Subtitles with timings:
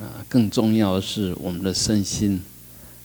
[0.00, 2.40] 啊，更重要的是我们的身心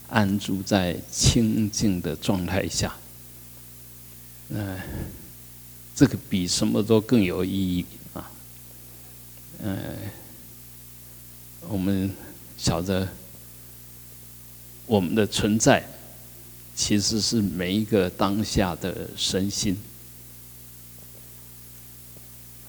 [0.09, 2.93] 安住在清净的状态下。
[4.49, 4.77] 嗯，
[5.95, 8.31] 这个比什么都更有意义啊。
[9.63, 9.77] 嗯，
[11.67, 12.11] 我们
[12.57, 13.07] 晓得
[14.85, 15.83] 我们的存在
[16.75, 19.77] 其实是每一个当下的身心。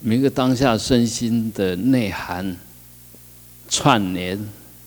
[0.00, 2.56] 每一个当下身心的内涵
[3.68, 4.38] 串联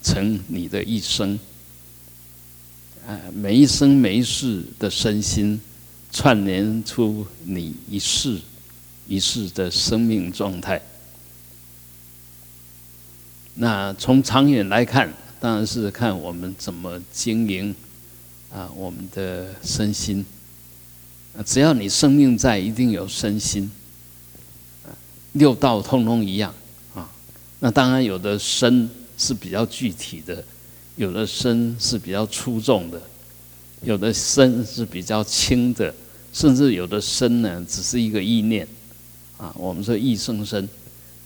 [0.02, 1.40] 成你的一生，
[3.08, 5.60] 啊，每一生每一世的身心
[6.12, 8.40] 串联出你一世
[9.08, 10.82] 一世的生命状态。
[13.56, 17.76] 那从长远来看，当然是看我们怎么经营
[18.52, 20.26] 啊我们的身心。
[21.46, 23.70] 只要你生命在，一定有身心。
[25.34, 26.52] 六道通通一样，
[27.60, 30.44] 那当然有的身是比较具体的，
[30.96, 33.02] 有的身是比较出众的，
[33.82, 35.92] 有的身是比较轻的，
[36.32, 38.68] 甚至有的身呢只是一个意念
[39.38, 39.52] 啊。
[39.58, 40.70] 我们说意生身，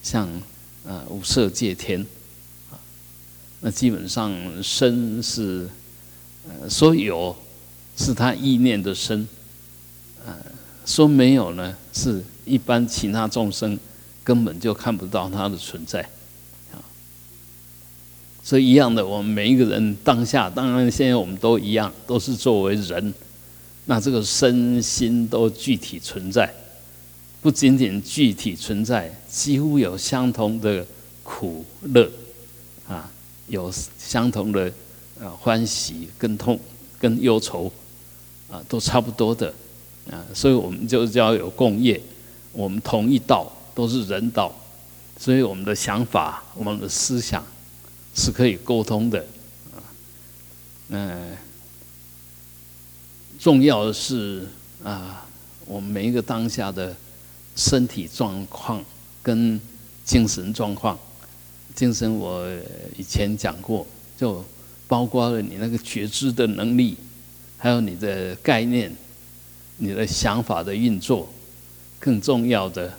[0.02, 0.26] 像
[0.88, 2.00] 啊五色界天
[2.72, 2.80] 啊，
[3.60, 5.70] 那基本上身是
[6.48, 7.36] 呃说有
[7.98, 9.28] 是他意念的身，
[10.26, 10.34] 呃
[10.86, 13.78] 说没有呢是一般其他众生。
[14.24, 16.08] 根本就看不到它的存在，
[18.44, 23.14] 所以一样的，我们每一个人当下，当然现在我们都一样，都是作为人，
[23.86, 26.52] 那这个身心都具体存在，
[27.42, 30.86] 不仅仅具体存在，几乎有相同的
[31.24, 32.10] 苦乐，
[32.88, 33.10] 啊，
[33.48, 34.72] 有相同的
[35.20, 36.60] 啊欢喜跟痛
[37.00, 37.72] 跟忧愁，
[38.50, 39.54] 啊，都差不多的，
[40.10, 42.02] 啊，所以我们就叫有共业，
[42.52, 43.52] 我们同一道。
[43.74, 44.54] 都是人道，
[45.18, 47.42] 所以我们的想法、我们的思想
[48.16, 49.20] 是可以沟通的
[49.74, 49.78] 啊。
[50.90, 51.38] 嗯，
[53.40, 54.48] 重要的是
[54.84, 55.26] 啊，
[55.66, 56.96] 我们每一个当下的
[57.56, 58.84] 身体状况
[59.24, 59.60] 跟
[60.06, 60.98] 精神状况，
[61.76, 62.46] 精神我
[62.98, 63.86] 以前讲过，
[64.18, 64.44] 就
[64.88, 66.98] 包括了你那个觉知的能力，
[67.58, 68.94] 还有你的概念、
[69.78, 71.32] 你的想法的运作，
[72.00, 72.98] 更重要的。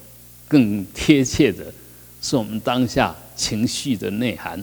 [0.48, 1.72] 更贴切的
[2.20, 4.62] 是我们当下情绪的内涵，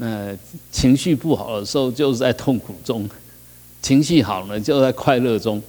[0.00, 0.36] 那
[0.70, 3.08] 情绪不好的时候就是在痛苦中，
[3.82, 5.60] 情绪好呢就在快乐中，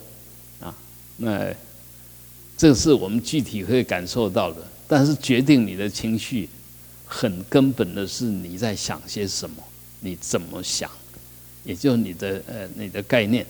[0.59, 0.73] 啊，
[1.17, 1.51] 那
[2.56, 4.62] 这是我们具体可以感受到的。
[4.88, 6.47] 但是决定你的情绪，
[7.06, 9.56] 很根本的是你在想些什么，
[10.00, 10.90] 你怎么想，
[11.63, 13.46] 也就你的呃你的概念。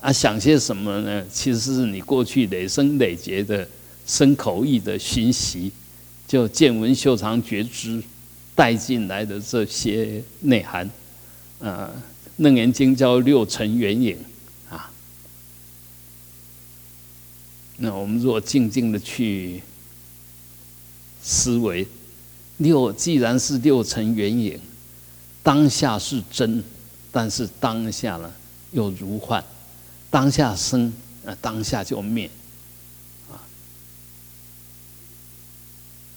[0.00, 1.24] 啊，想些什么呢？
[1.32, 3.66] 其实是你过去累生累劫的
[4.06, 5.72] 生口意的熏习，
[6.28, 8.00] 就见闻修长觉知
[8.56, 10.90] 带进来的这些内涵。
[11.60, 11.88] 呃，
[12.42, 14.18] 《楞严经》叫六尘缘影
[14.68, 14.90] 啊。
[17.76, 19.62] 那我们如果静静的去
[21.22, 21.86] 思维，
[22.56, 24.60] 六既然是六尘缘影，
[25.42, 26.64] 当下是真，
[27.12, 28.32] 但是当下呢
[28.72, 29.44] 又如幻。
[30.10, 30.92] 当下生，
[31.24, 32.30] 呃，当下就灭，
[33.30, 33.36] 啊，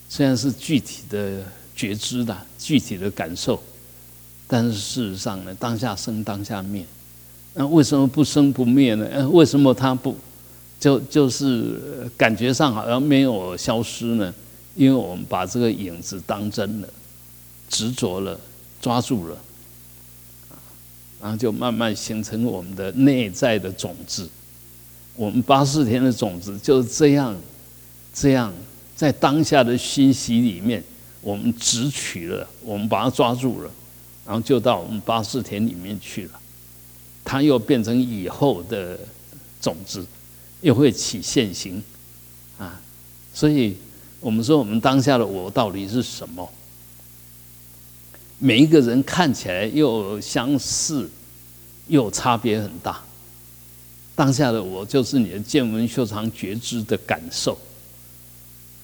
[0.07, 1.43] 虽然是具体的
[1.79, 3.57] 觉知的、具体的感受，
[4.47, 6.85] 但是事实上呢，当下生，当下灭，
[7.53, 9.29] 那为什么不生不灭呢？
[9.29, 10.13] 为什么它不
[10.77, 14.33] 就就是感觉上好像没有消失呢？
[14.75, 16.89] 因为我们把这个影子当真了，
[17.69, 18.37] 执着了，
[18.81, 19.37] 抓住了。
[21.21, 24.27] 然后就慢慢形成我们的内在的种子，
[25.15, 27.33] 我们八四天的种子就是这样，
[28.13, 28.53] 这样
[28.97, 30.83] 在当下的熏习里面，
[31.21, 33.71] 我们直取了，我们把它抓住了，
[34.25, 36.39] 然后就到我们八四田里面去了，
[37.25, 38.97] 它又变成以后的
[39.61, 40.05] 种子，
[40.61, 41.83] 又会起现行，
[42.57, 42.79] 啊，
[43.33, 43.75] 所以
[44.19, 46.49] 我们说我们当下的我到底是什么？
[48.37, 51.09] 每一个人看起来又相似，
[51.87, 53.03] 又差别很大。
[54.15, 57.57] 当下的我就是你的见闻修长觉知的感受。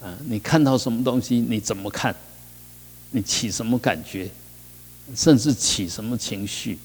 [0.02, 2.14] 啊，你看到什么东西，你怎么看？
[3.12, 4.30] 你起什么感觉？
[5.16, 6.78] 甚至起什么情绪？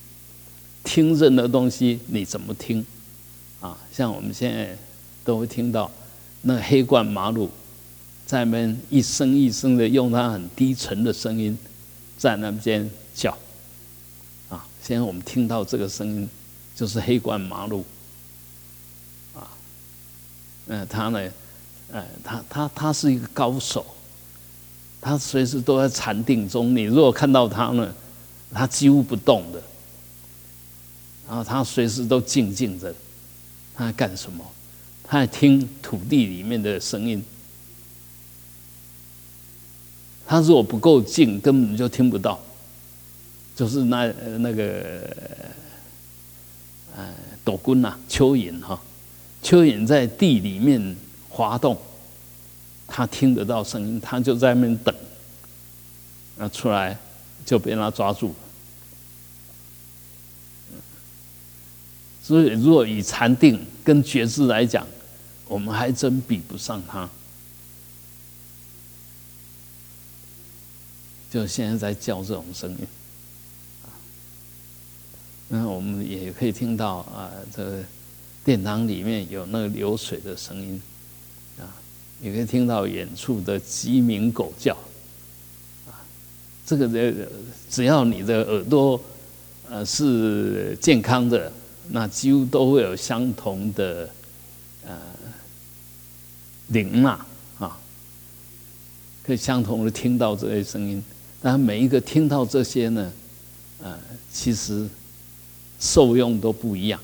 [0.85, 2.85] 听任何东西，你怎么听？
[3.61, 4.77] 啊，像我们现在
[5.25, 5.91] 都会听到
[6.43, 7.51] 那黑冠马鲁
[8.27, 11.59] 在那边一声一声的用它很低沉的声音。
[12.19, 13.31] 在那边叫，
[14.51, 14.69] 啊！
[14.83, 16.29] 现在我们听到这个声音，
[16.77, 17.83] 就是黑冠麻鹿，
[19.35, 19.49] 啊，
[20.67, 21.33] 嗯，他呢，
[21.91, 23.87] 呃，他他他是一个高手，
[25.01, 26.75] 他随时都在禅定中。
[26.77, 27.95] 你如果看到他呢，
[28.53, 29.63] 他几乎不动的，
[31.27, 32.95] 然后他随时都静静的，
[33.75, 34.45] 他在干什么？
[35.03, 37.23] 他在听土地里面的声音。
[40.27, 42.39] 他如果不够静，根本就听不到。
[43.57, 44.07] 就是那
[44.39, 45.05] 那个，
[46.97, 47.13] 呃，
[47.45, 48.81] 斗棍呐，蚯蚓哈，
[49.43, 50.97] 蚯蚓在地里面
[51.29, 51.77] 滑动，
[52.91, 54.95] 他听得到声音，他就在那边等，
[56.37, 56.99] 那出来
[57.47, 58.35] 就被他抓住。
[62.23, 64.87] 所以，若以禅定跟觉知来讲，
[65.47, 67.09] 我们还真比不上他。
[71.31, 72.79] 就现在在叫这种声音。
[75.49, 77.83] 那我们也可以听到啊，这个
[78.45, 80.81] 殿堂里面有那个流水的声音，
[82.21, 84.75] 你可以听到远处的鸡鸣狗叫，
[85.87, 85.99] 啊，
[86.67, 87.15] 这个的
[87.69, 89.01] 只要你的耳朵
[89.69, 91.53] 呃是健康的，
[91.89, 94.09] 那几乎都会有相同的
[94.87, 94.97] 呃
[96.69, 97.19] 铃呐
[97.59, 97.79] 啊，
[99.25, 101.03] 可以相同的听到这些声音，
[101.41, 103.13] 但每一个听到这些呢，
[103.83, 103.99] 呃，
[104.33, 104.89] 其实。
[105.83, 107.01] 受用都不一样。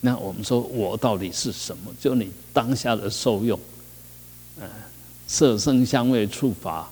[0.00, 1.92] 那我们说，我到底是什么？
[2.00, 3.58] 就你当下的受用，
[4.60, 4.68] 嗯，
[5.26, 6.90] 色声香味触法，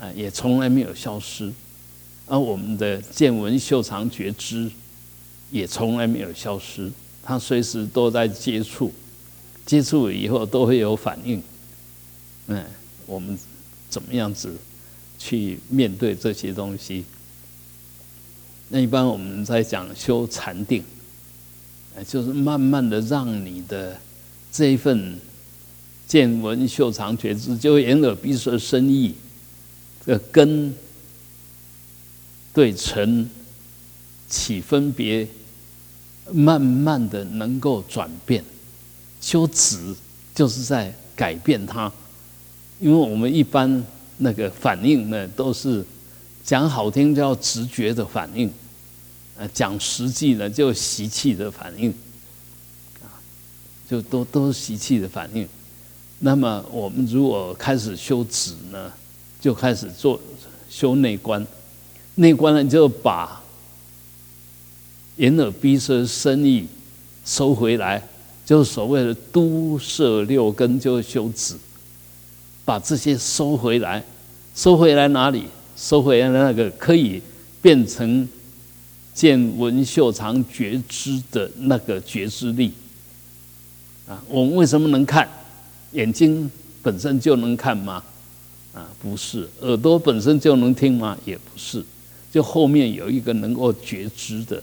[0.00, 1.50] 啊，也从来没有消失。
[2.26, 4.70] 而我们的见闻嗅尝觉知，
[5.50, 6.90] 也从来没有消失。
[7.22, 8.92] 它随时都在接触，
[9.64, 11.42] 接触以后都会有反应。
[12.48, 12.64] 嗯，
[13.06, 13.38] 我们
[13.88, 14.54] 怎么样子
[15.18, 17.04] 去面对这些东西？
[18.68, 20.84] 那一般我们在讲修禅定，
[22.04, 23.96] 就是慢慢的让你的
[24.52, 25.18] 这一份
[26.06, 29.14] 见闻嗅尝觉知，就眼耳鼻舌身意
[30.04, 30.74] 的根
[32.52, 33.28] 对尘
[34.28, 35.26] 起分别，
[36.32, 38.44] 慢慢的能够转变。
[39.20, 39.94] 修止
[40.34, 41.92] 就是在改变它，
[42.80, 43.84] 因为我们一般
[44.18, 45.84] 那个反应呢都是。
[46.44, 48.48] 讲好听叫直觉的反应，
[49.38, 51.90] 呃，讲实际的就习气的反应，
[53.02, 53.20] 啊，
[53.88, 55.46] 就都都是习气的反应。
[56.20, 58.92] 那么我们如果开始修止呢，
[59.40, 60.18] 就开始做
[60.70, 61.46] 修内观，
[62.14, 63.42] 内观呢就把
[65.16, 66.66] 眼耳鼻舌身意
[67.24, 68.02] 收回来，
[68.44, 71.54] 就是所谓的都摄六根，就修止，
[72.64, 74.02] 把这些收回来，
[74.54, 75.44] 收回来哪里？
[75.76, 77.20] 收回来那个可以
[77.60, 78.26] 变成
[79.16, 82.70] 见闻嗅尝觉知的那个觉知力
[84.06, 84.22] 啊！
[84.28, 85.26] 我们为什么能看？
[85.92, 86.50] 眼睛
[86.82, 88.04] 本身就能看吗？
[88.74, 89.48] 啊，不是。
[89.62, 91.16] 耳朵本身就能听吗？
[91.24, 91.82] 也不是。
[92.30, 94.62] 就后面有一个能够觉知的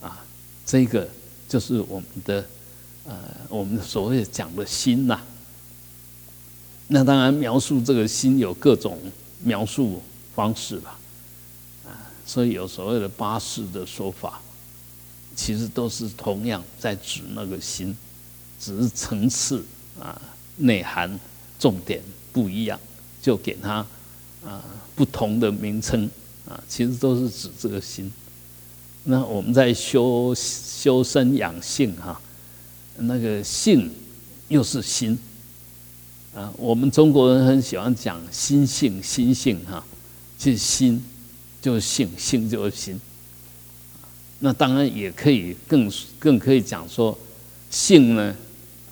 [0.00, 0.24] 啊，
[0.64, 1.08] 这个
[1.48, 2.44] 就是我们的
[3.04, 3.16] 呃，
[3.48, 5.20] 我们所谓讲的心呐。
[6.86, 8.96] 那当然，描述这个心有各种
[9.42, 10.00] 描述。
[10.34, 10.98] 方式吧，
[12.26, 14.40] 所以有所谓的八识的说法，
[15.36, 17.96] 其实都是同样在指那个心，
[18.58, 19.64] 只是层次
[20.00, 20.20] 啊、
[20.56, 21.18] 内涵、
[21.58, 22.80] 重点不一样，
[23.20, 23.86] 就给它
[24.44, 24.62] 啊
[24.94, 26.08] 不同的名称
[26.48, 28.12] 啊，其实都是指这个心。
[29.04, 32.20] 那我们在修修身养性哈，
[32.96, 33.90] 那个性
[34.48, 35.18] 又是心
[36.34, 39.84] 啊，我们中国人很喜欢讲心性，心性哈。
[40.36, 41.02] 就是心，
[41.64, 43.00] 就是性，性就是心。
[44.40, 47.16] 那当然也可以更更可以讲说，
[47.70, 48.36] 性呢，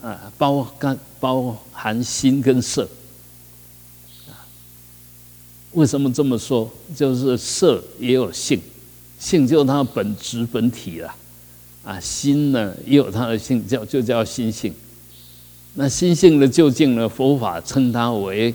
[0.00, 2.88] 啊，包含包含心跟色。
[5.73, 6.73] 为什么这么说？
[6.97, 8.59] 就是色也有性，
[9.19, 11.14] 性就是它的本质本体了。
[11.85, 14.73] 啊，心呢也有它的性，叫就叫心性。
[15.75, 17.07] 那心性的究竟呢？
[17.07, 18.55] 佛法称它为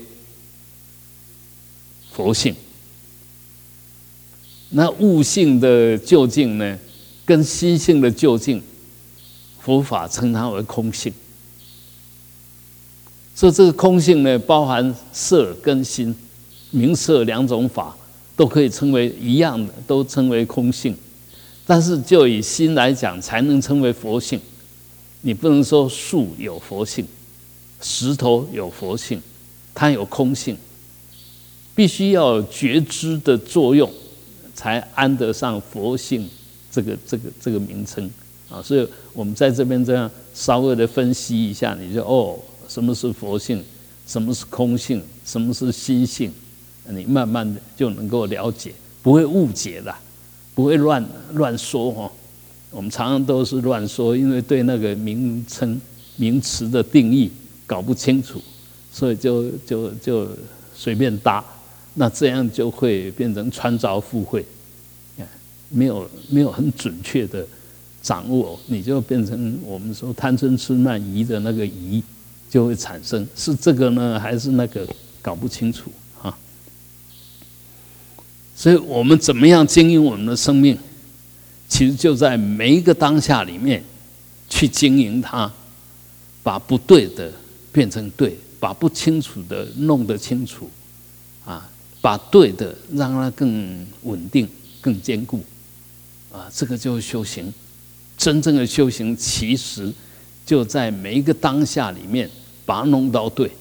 [2.11, 2.55] 佛性。
[4.69, 6.77] 那悟性的究竟呢，
[7.25, 8.61] 跟心性的究竟，
[9.59, 11.13] 佛法称它为空性。
[13.33, 16.13] 所以这个空性呢，包含色跟心、
[16.71, 17.95] 明色两种法，
[18.35, 20.95] 都可以称为一样的，都称为空性。
[21.65, 24.39] 但是就以心来讲，才能称为佛性。
[25.21, 27.05] 你不能说树有佛性，
[27.81, 29.21] 石头有佛性，
[29.73, 30.57] 它有空性，
[31.75, 33.89] 必须要有觉知的作用。
[34.57, 36.27] 才安得上佛性
[36.71, 38.09] 这个这个这个名称
[38.49, 42.37] 啊，所以我们在这边这样稍微的分析一下，你就哦，
[42.67, 43.63] 什么是佛性？
[44.07, 46.31] 什么是空性，什么是心性，
[46.89, 48.73] 你慢慢的就能够了解，
[49.03, 49.93] 不会误解的，
[50.55, 52.11] 不会乱乱说哦。
[52.71, 55.79] 我们常常都是乱说，因为对那个名称、
[56.15, 57.29] 名词的定义
[57.65, 58.41] 搞不清楚，
[58.91, 60.27] 所以就就就
[60.73, 61.43] 随便搭，
[61.99, 64.45] 那这样就会变成穿凿附会，
[65.69, 67.45] 没有没有很准确的
[68.03, 72.03] 掌握，你就变成我们说贪嗔痴慢疑的那个疑
[72.49, 74.87] 就会产生，是这个呢，还是那个
[75.23, 76.37] 搞不清楚啊？
[78.55, 80.77] 所以我们怎么样经营我们的生命？
[81.67, 83.83] 其实就在每一个当下里面，
[84.47, 85.51] 去经营它，
[86.43, 87.33] 把不对的
[87.71, 90.69] 变成对，把不清楚的弄得清楚，
[92.01, 94.47] 把对的让它更稳定、
[94.81, 95.43] 更坚固，
[96.31, 97.53] 啊，这个就是修行。
[98.17, 99.93] 真正的修行，其实
[100.45, 102.29] 就在每一个当下里面
[102.65, 103.51] 把它弄到对。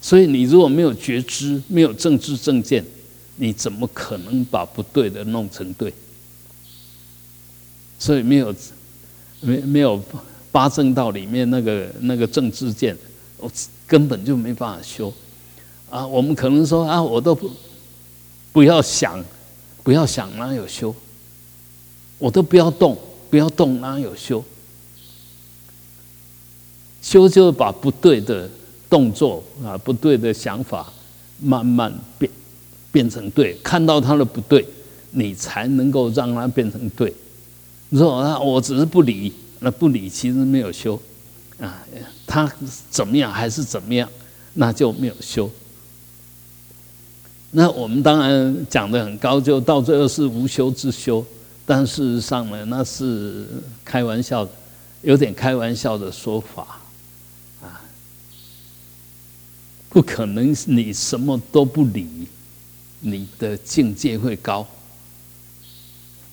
[0.00, 2.84] 所以，你如果没有觉知，没有正知正见。
[3.36, 5.92] 你怎么可能把不对的弄成对？
[7.98, 8.54] 所以没有
[9.40, 10.02] 没没有
[10.52, 12.94] 八正道里面那个那个正知见，
[13.38, 13.50] 我
[13.86, 15.10] 根本就没办法修
[15.90, 16.06] 啊！
[16.06, 17.50] 我们可能说啊，我都不
[18.52, 19.22] 不要想，
[19.82, 20.94] 不要想哪有修？
[22.18, 22.96] 我都不要动，
[23.28, 24.42] 不要动哪有修？
[27.02, 28.48] 修就是把不对的
[28.88, 30.90] 动作啊，不对的想法
[31.40, 32.30] 慢慢变。
[32.92, 34.66] 变成对，看到他的不对，
[35.12, 37.14] 你才能够让他变成对。
[37.88, 41.00] 你说啊，我只是不理，那不理其实没有修
[41.60, 41.80] 啊。
[42.26, 42.52] 他
[42.90, 44.08] 怎么样还是怎么样，
[44.54, 45.48] 那就没有修。
[47.50, 51.24] 那我们当然讲的很高，就到最后是无修之修，
[51.66, 53.46] 但事实上呢，那是
[53.84, 54.48] 开玩笑，
[55.02, 56.80] 有点开玩笑的说法
[57.62, 57.80] 啊。
[59.88, 62.28] 不可能，你什么都不理。
[63.02, 64.68] 你的境界会高？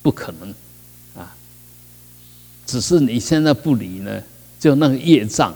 [0.01, 0.53] 不可能
[1.15, 1.33] 啊！
[2.65, 4.21] 只是你现在不理呢，
[4.59, 5.55] 就那个业障，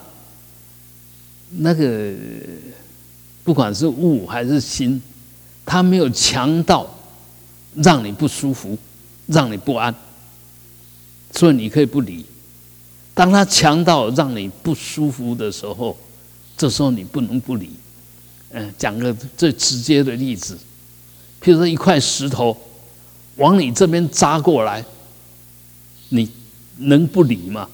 [1.50, 2.14] 那个
[3.44, 5.02] 不管是物还是心，
[5.66, 6.88] 他没有强到
[7.76, 8.78] 让你不舒服、
[9.28, 9.94] 让你不安，
[11.32, 12.26] 所以你可以不理。
[13.14, 15.98] 当他强到让你不舒服的时候，
[16.58, 17.72] 这时候你不能不理。
[18.52, 20.58] 嗯，讲个最直接的例子。
[21.42, 22.56] 譬如说一块石头
[23.38, 24.84] 往你这边扎过来，
[26.10, 26.30] 你
[26.78, 27.70] 能不理吗？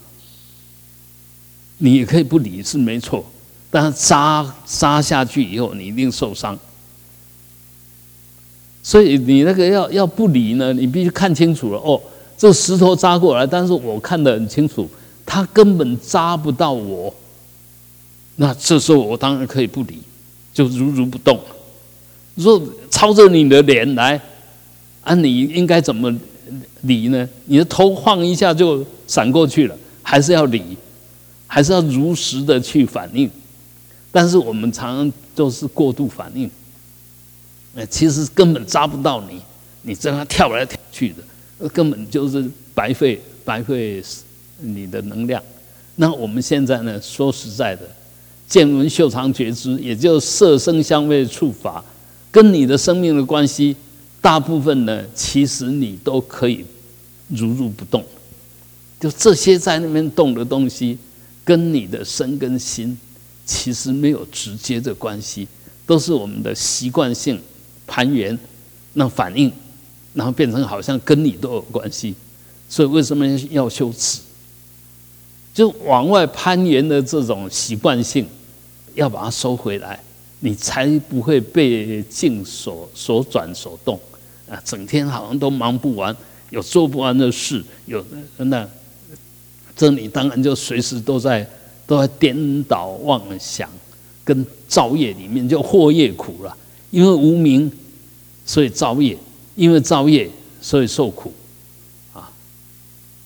[1.79, 3.25] 你也可以不理是没错，
[3.69, 6.57] 但是扎扎下去以后，你一定受伤。
[8.87, 12.01] 所以你那个要要不理呢，你必须看清楚了哦，
[12.37, 14.89] 这石头扎过来，但是我看得很清楚，
[15.25, 17.13] 它根本扎不到我。
[18.37, 19.99] 那这时候我当然可以不理，
[20.53, 21.37] 就如如不动。
[22.35, 24.17] 若朝着你的脸来，
[25.01, 26.09] 啊，你应该怎么
[26.83, 27.27] 理呢？
[27.43, 30.61] 你的头晃一下就闪过去了，还是要理，
[31.45, 33.29] 还是要如实的去反应？
[34.13, 36.49] 但是我们常常都是过度反应，
[37.85, 39.41] 其实根本扎不到你，
[39.83, 44.03] 你在那跳来跳去的，根本就是白费白费
[44.59, 45.41] 你的能量。
[45.95, 46.99] 那我们现在呢？
[47.01, 47.81] 说实在的，
[48.47, 51.83] 见闻嗅尝觉知，也就色声香味触法。
[52.29, 53.75] 跟你的生命的关系，
[54.21, 56.63] 大部分呢，其实你都可以
[57.29, 58.03] 如如不动。
[58.99, 60.97] 就这些在那边动的东西，
[61.43, 62.95] 跟你的身跟心
[63.45, 65.47] 其实没有直接的关系，
[65.85, 67.39] 都是我们的习惯性
[67.87, 68.37] 攀缘，
[68.93, 69.51] 那反应，
[70.13, 72.13] 然后变成好像跟你都有关系。
[72.69, 74.19] 所以为什么要修持？
[75.53, 78.27] 就往外攀缘的这种习惯性，
[78.93, 79.99] 要把它收回来。
[80.39, 83.99] 你才不会被境所所转所动
[84.47, 84.61] 啊！
[84.63, 86.15] 整天好像都忙不完，
[86.51, 88.05] 有做不完的事，有
[88.37, 88.69] 那
[89.75, 91.49] 这你当然就随时都在
[91.87, 93.67] 都在颠倒妄想，
[94.23, 96.55] 跟造业里面就祸业苦了。
[96.91, 97.71] 因为无名，
[98.45, 99.15] 所以造业；
[99.55, 100.29] 因为造业，
[100.61, 101.33] 所以受苦
[102.13, 102.31] 啊。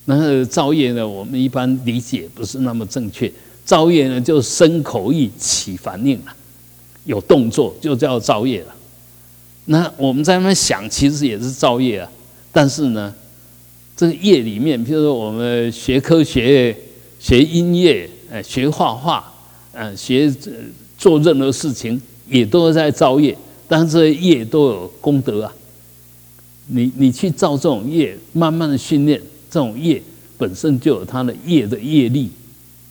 [0.06, 3.32] 那造业呢，我们一般理解不是那么正确。
[3.63, 6.36] 造业呢，就身口意起反应了。
[7.06, 8.75] 有动作就叫造业了。
[9.65, 12.12] 那我们在那边想，其实也是造业啊。
[12.51, 13.13] 但是呢，
[13.96, 16.75] 这个业里面，比如说我们学科学、
[17.20, 19.34] 学音乐、呃，学画画、
[19.72, 20.32] 呃，学
[20.98, 23.36] 做任何事情，也都在造业。
[23.72, 25.54] 但是这业都有功德啊。
[26.68, 29.18] 你你去造这种业，慢慢的训练，
[29.50, 30.01] 这种业
[30.38, 32.30] 本身就有它的业的业力，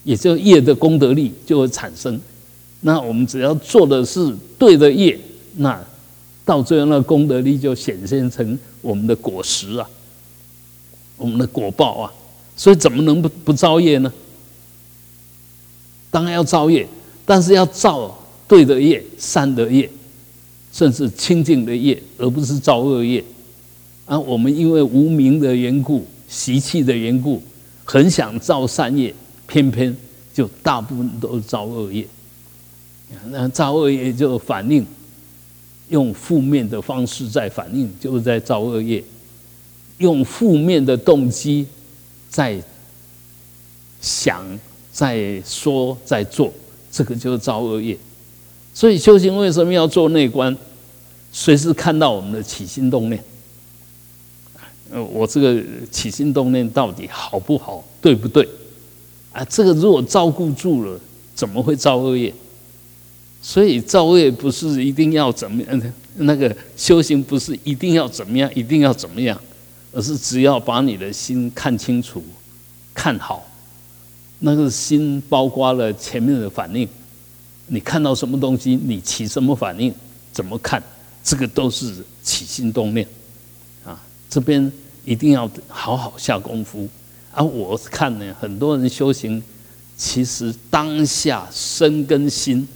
[0.05, 2.19] 也就业的功德力就会产生。
[2.81, 5.21] 那我们只要做的是对的业，
[5.57, 5.79] 那
[6.47, 9.87] 到最后那功德力就显现成我们的果实啊，
[11.19, 12.11] 我们的果报啊。
[12.57, 14.11] 所以怎么能不不造业呢？
[16.11, 16.89] 当然要造业，
[17.27, 18.19] 但是要造
[18.49, 19.91] 对的业、善的业，
[20.73, 23.25] 甚至清净的业，而不是造恶业。
[24.07, 27.43] 啊，我们因为无名的缘故、习气的缘故，
[27.85, 29.15] 很想造善业，
[29.47, 29.97] 偏偏
[30.33, 32.07] 就大部分都造恶业。
[33.29, 34.87] 那造恶业就反应，
[35.89, 39.03] 用负面的方式在反应，就是在造恶业，
[39.99, 41.67] 用负面的动机
[42.29, 42.61] 在
[44.00, 44.45] 想。
[44.93, 46.53] 在说，在做，
[46.91, 47.97] 这个就是造恶业。
[48.81, 50.57] 所以修行为什么要做内观？
[51.31, 53.23] 随时看到我们的起心动念。
[54.91, 58.49] 呃，我这个起心动念到底好不好，对不对？
[59.33, 60.99] 啊，这个如果照顾住了，
[61.35, 62.33] 怎么会造恶业？
[63.43, 69.39] 所以造恶业不是一定要怎么样，那个修行不是一定要怎么样，一定要怎么样，
[69.93, 72.25] 而是只要把你的心看清楚、
[72.95, 73.47] 看好。
[74.39, 76.89] 那个心包括了前面的反应，
[77.73, 79.95] 你看到什么东西，你起什么反应，
[80.33, 80.83] 怎么看，
[81.23, 83.07] 这个都是起心动念，
[83.85, 83.99] 啊，
[84.29, 84.71] 这边
[85.05, 86.89] 一定要好好下功夫。
[87.33, 89.41] 而我看呢，很多人修行，
[89.97, 92.67] 其实当下身跟心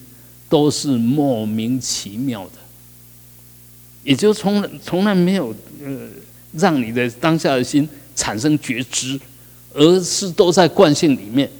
[0.48, 2.52] 都是莫名其妙的，
[4.04, 6.08] 也就从来从来没有呃
[6.52, 9.20] 让你的当下的心产生觉知。
[9.76, 11.50] 而是都在惯性里面，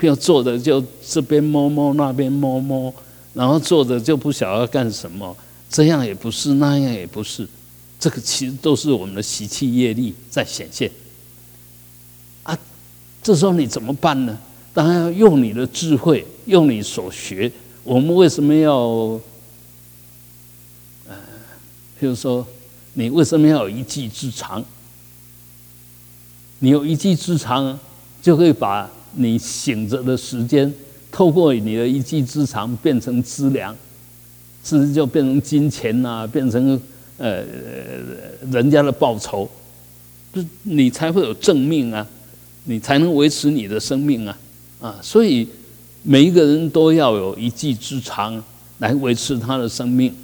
[0.00, 2.92] 不要坐着就这边摸摸，那边摸摸，
[3.34, 5.36] 然后坐着就不晓得要干什么，
[5.68, 7.46] 这样也不是，那样也不是，
[7.98, 10.90] 这个其实都是我们的习气业力在显现。
[12.44, 12.58] 啊，
[13.22, 14.38] 这时候你怎么办呢？
[14.72, 17.52] 当然要用你的智慧，用你所学。
[17.84, 18.72] 我们为什么要？
[21.06, 21.14] 呃，
[22.00, 22.46] 譬如说，
[22.94, 24.64] 你为什么要有一技之长？
[26.60, 27.78] 你有一技之长，
[28.22, 30.72] 就可以把你醒着的时间，
[31.10, 33.74] 透过你的一技之长变成资粮，
[34.64, 36.80] 甚至就变成金钱呐，变成
[37.18, 37.44] 呃
[38.50, 39.48] 人家的报酬，
[40.32, 42.06] 就你才会有正命啊，
[42.64, 44.38] 你才能维持你的生命啊
[44.80, 44.98] 啊！
[45.02, 45.48] 所以
[46.02, 48.42] 每一个人都要有一技之长
[48.78, 50.14] 来维持他的生命，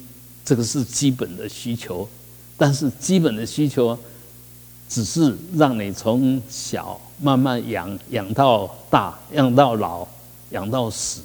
[0.44, 2.09] 这个是基本的需求。
[2.57, 3.99] 但是基本的需求。
[4.88, 10.07] 只是让你从小慢慢养养到大，养到老，
[10.50, 11.22] 养到死。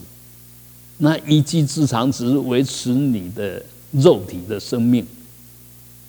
[0.98, 5.06] 那一技之长只是维持你的肉体的生命。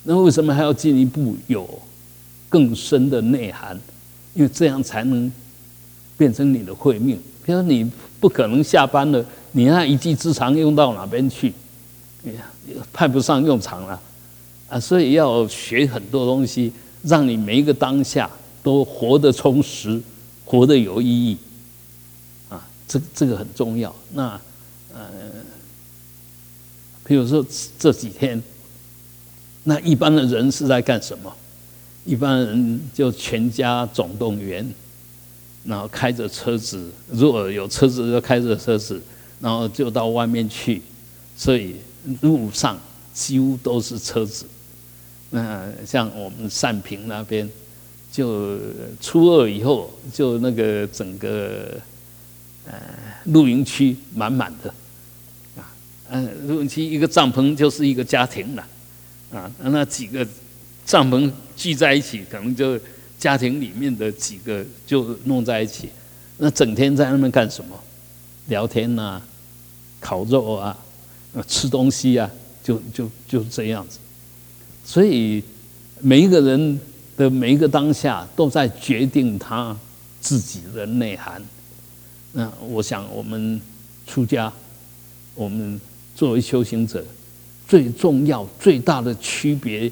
[0.05, 1.68] 那为什么还要进一步有
[2.49, 3.79] 更深的内涵？
[4.35, 5.31] 因为这样才能
[6.16, 7.16] 变成你的慧命。
[7.45, 7.90] 比如说你
[8.21, 11.53] 不可能下班了，你那一技之长用到哪边去？
[12.27, 12.42] 哎呀，
[12.92, 14.01] 派不上用场了
[14.68, 14.79] 啊！
[14.79, 16.73] 所以要学很多东西。
[17.05, 18.31] 让你每一个当下
[18.62, 20.01] 都活得充实，
[20.44, 21.37] 活得有意义，
[22.48, 23.94] 啊，这这个很重要。
[24.12, 24.40] 那
[24.94, 25.01] 呃，
[27.05, 27.44] 比如说
[27.79, 28.42] 这几天，
[29.64, 31.35] 那一般的人是在干什么？
[32.05, 34.68] 一般人就全家总动员，
[35.64, 39.01] 然后开着车子，如果有车子就开着车子，
[39.40, 40.83] 然后就到外面去，
[41.37, 41.77] 所以
[42.20, 42.77] 路上
[43.14, 44.44] 几乎都是车子。
[45.31, 47.48] 那像我们善平那边，
[48.12, 48.59] 就
[49.01, 51.81] 初二以后，就那个整个
[52.66, 52.75] 呃
[53.25, 54.68] 露营区满满的，
[55.57, 55.72] 啊，
[56.11, 58.68] 嗯，露营区一个帐篷就是一个家庭了，
[59.33, 60.25] 啊，那几个
[60.85, 62.79] 帐篷聚在一起，可能就
[63.18, 65.88] 家庭里面的几个就弄在一起，
[66.37, 67.77] 那整天在那边干什么？
[68.48, 69.22] 聊天呐，
[70.01, 70.77] 烤肉啊，
[71.46, 72.29] 吃东西啊，
[72.62, 73.98] 就就就这样子。
[74.85, 75.42] 所以，
[76.01, 76.79] 每一个人
[77.23, 79.77] 的每一个当下，都在决定他
[80.21, 81.41] 自己的内涵。
[82.33, 83.61] 那我想，我们
[84.09, 84.53] 出家，
[85.37, 85.81] 我们
[86.17, 87.05] 作为修行者，
[87.69, 89.91] 最重要、最大的区别，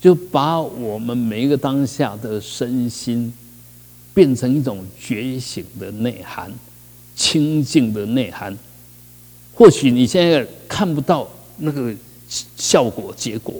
[0.00, 3.32] 就把我们每一个当下的身心，
[4.14, 6.52] 变成一种觉醒的内涵、
[7.16, 8.56] 清净的内涵。
[9.52, 11.92] 或许你现在看不到那个
[12.56, 13.54] 效果、结果。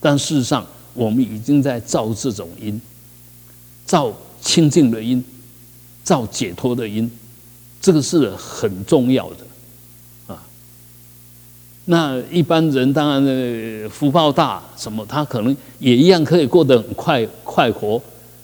[0.00, 2.80] 但事实上，我们已经在造这种因，
[3.84, 5.22] 造清净的因，
[6.04, 7.10] 造解脱的因，
[7.80, 10.42] 这个是很重要的啊。
[11.86, 18.00] 那一般人当然，福报大，什么他可能也一样可以过得很快快活，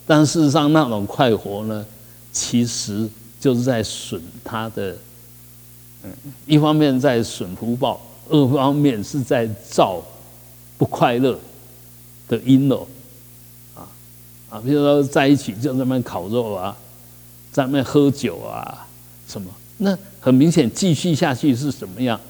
[0.07, 1.85] 但事实上那种快活呢，
[2.33, 3.09] 其实
[3.39, 4.97] 就是在损他的，
[6.03, 6.11] 嗯，
[6.47, 10.03] 一方面在损福报，二方面是在造
[10.77, 11.39] 不快乐
[12.29, 12.87] 的因哦，
[13.75, 13.89] 啊
[14.51, 16.77] 啊，比如说在一起就在那么烤肉啊，
[17.51, 18.87] 在那喝酒啊，
[19.27, 19.51] 什么？
[19.79, 22.21] 那很明显，继续下去是什么样？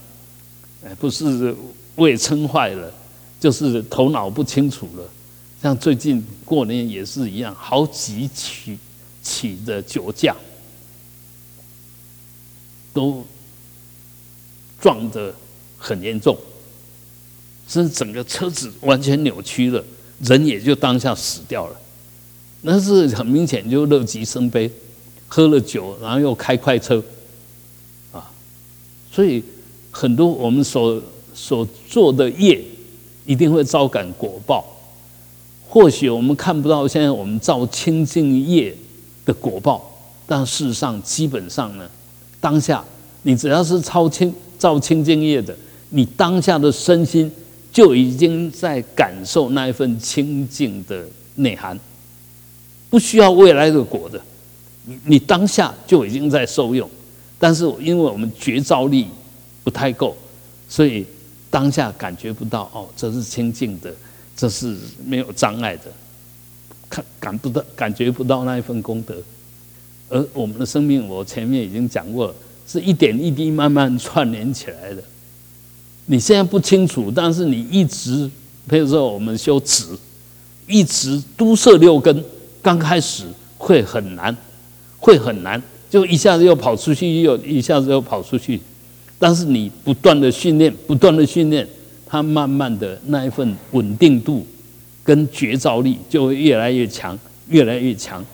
[0.85, 1.55] 哎，不是
[1.97, 2.93] 胃撑坏了，
[3.41, 5.05] 就是头脑不清楚了。
[5.63, 8.79] 像最近过年也是一样，好几起
[9.23, 10.35] 起的酒驾。
[12.95, 13.25] 都
[14.81, 15.33] 撞得
[15.79, 16.37] 很严重，
[17.69, 19.85] 甚至整个车子完全扭曲了，
[20.23, 21.77] 人也就当下死掉了。
[22.63, 24.69] 那是很明显就乐极生悲，
[25.29, 27.01] 喝了酒然后又开快车，
[28.11, 28.29] 啊，
[29.13, 29.45] 所以
[29.91, 31.01] 很多我们所
[31.35, 32.61] 所做的业
[33.27, 34.65] 一定会招感果报。
[35.69, 38.75] 或许我们看不到现在我们造清净业
[39.27, 39.89] 的果报，
[40.27, 41.89] 但事实上基本上呢。
[42.41, 42.83] 当下，
[43.23, 45.55] 你只要是超清造清净业的，
[45.91, 47.31] 你当下的身心
[47.79, 51.79] 就已经在感受那一份清净的内涵，
[52.91, 54.21] 不需要未来的果的，
[54.85, 56.91] 你你当下就已经在受用。
[57.39, 59.07] 但是因为我们觉照力
[59.63, 60.17] 不太够，
[60.69, 61.07] 所以
[61.51, 63.95] 当下感觉不到哦，这是清净的，
[64.37, 65.85] 这是没有障碍的，
[66.91, 69.23] 看感不到感觉不到那一份功德。
[70.09, 72.35] 而我们的生命，我前面已经讲过了，
[72.67, 75.05] 是一点一滴慢慢串联起来的。
[76.11, 78.31] 你现在不清楚，但是你一直，
[78.67, 79.85] 比如说我们修持，
[80.67, 82.25] 一直都摄六根，
[82.63, 83.25] 刚开始
[83.59, 84.35] 会很难，
[84.99, 88.59] 会很难，就一下子又跑出去，又一下子又跑出去。
[89.19, 91.69] 但是你不断的训练，不断的训练，
[92.07, 94.47] 它慢慢的那一份稳定度
[95.05, 97.19] 跟觉照力就会越来越强，
[97.49, 98.25] 越来越强。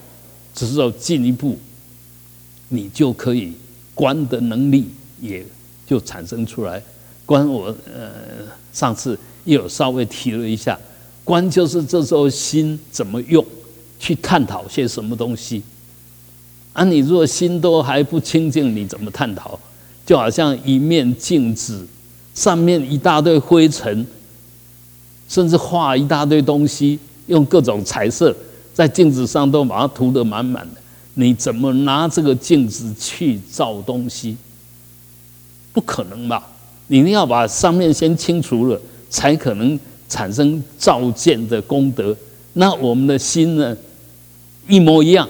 [0.54, 1.58] 只是要进一步，
[2.68, 3.52] 你就可以
[3.94, 4.86] 观的能力
[5.20, 5.44] 也
[5.84, 6.80] 就产生出来。
[7.26, 8.10] 观我呃
[8.72, 10.78] 上次也有稍微提了一下，
[11.22, 13.44] 观就是这时候心怎么用
[13.98, 15.62] 去探讨些什么东西。
[16.72, 19.58] 啊，你如果心都还不清净，你怎么探讨？
[20.04, 21.86] 就好像一面镜子
[22.34, 24.06] 上面一大堆灰尘，
[25.28, 28.34] 甚至画一大堆东西，用各种彩色。
[28.74, 30.80] 在镜子上都把它涂得满满的，
[31.14, 34.36] 你怎么拿这个镜子去照东西？
[35.72, 36.44] 不可能吧？
[36.88, 42.16] 你一定要把上面先清除了，才可能产生造见的功德。
[42.54, 43.76] 那我们的心呢，
[44.68, 45.28] 一模一样。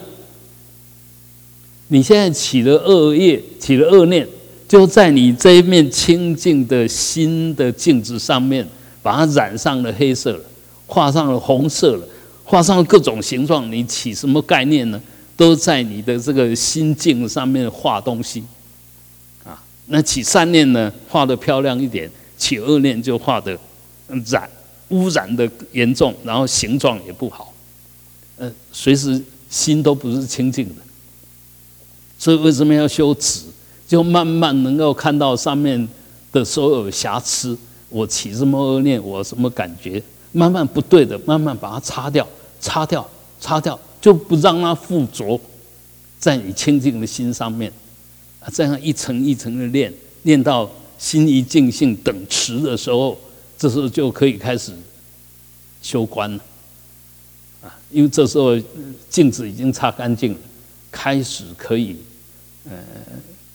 [1.89, 4.27] 你现在起了恶业，起了恶念，
[4.67, 8.67] 就在你这一面清净的心的镜子上面，
[9.03, 10.41] 把它染上了黑色了，
[10.87, 12.09] 画上了红色了。
[12.47, 15.01] 画上了各种形状，你起什么概念呢？
[15.35, 18.45] 都在你的这个心境上面画东西，
[19.87, 23.59] 那起善念呢，画的漂亮一点；起恶念就画的
[24.27, 24.49] 染
[24.89, 27.53] 污染的严重，然后形状也不好，
[28.37, 30.75] 呃，随时心都不是清净的。
[32.19, 33.41] 所以为什么要修止？
[33.87, 35.87] 就慢慢能够看到上面
[36.33, 37.57] 的所有瑕疵。
[37.91, 40.03] 我起什么恶念，我什么感觉？
[40.33, 42.27] 慢慢不对的，慢慢把它擦掉，
[42.59, 43.07] 擦掉，
[43.39, 45.39] 擦掉，就不让它附着
[46.19, 47.71] 在你清净的心上面。
[48.53, 53.19] 这样一层一层的练，练到心一净性等持的时候，
[53.57, 54.73] 这时候就可以开始
[55.83, 56.45] 修观了。
[57.63, 58.59] 啊，因为这时候
[59.09, 60.39] 镜子已经擦干净了，
[60.91, 61.97] 开始可以，
[62.69, 62.77] 呃，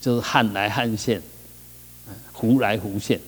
[0.02, 1.22] 就是汉来汉现，
[2.34, 3.20] 胡来胡现，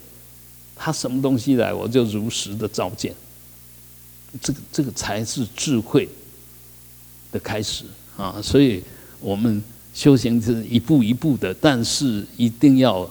[0.76, 3.14] 他什么东西来，我就如实的照见。
[4.42, 6.08] 这个这个才是智慧
[7.32, 7.84] 的开始
[8.16, 8.42] 啊！
[8.42, 8.82] 所以
[9.20, 9.62] 我们
[9.94, 13.10] 修行是一步一步的，但是一定要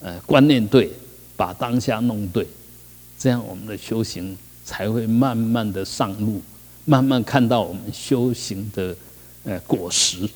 [0.00, 0.90] 呃观念对，
[1.36, 2.46] 把当下弄对，
[3.18, 6.40] 这样我们的修行才会慢慢的上路，
[6.84, 8.96] 慢慢看到我们修行的
[9.44, 10.28] 呃果实，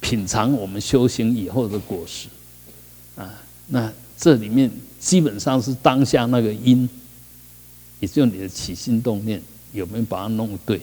[0.00, 2.28] 品尝我们修行以后的果实
[3.16, 3.42] 啊。
[3.68, 6.88] 那这里面基本上是当下那个因。
[8.00, 9.42] 也就你的起心动念
[9.74, 10.80] 有没有把它弄对？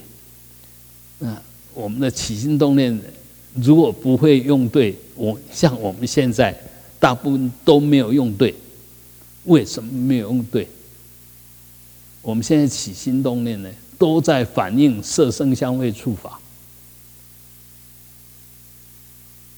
[1.17, 1.35] 那
[1.73, 2.95] 我们的起心动念
[3.61, 6.55] 如果不会用对，我像我们现在
[6.99, 8.53] 大部分都没有用对，
[9.45, 10.67] 为什么没有用对？
[12.21, 16.39] 我们现在起心动念呢，都在反映色声香味触法。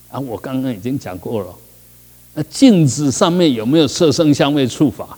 [0.09, 1.55] 啊，我刚刚已经讲过了，
[2.33, 5.17] 那镜子上面有没有色声香味触法？